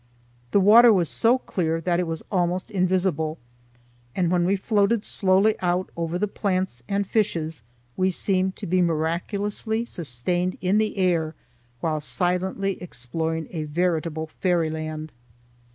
[0.49, 3.37] The water was so clear that it was almost invisible,
[4.15, 7.61] and when we floated slowly out over the plants and fishes,
[7.95, 11.35] we seemed to be miraculously sustained in the air
[11.81, 15.11] while silently exploring a veritable fairyland.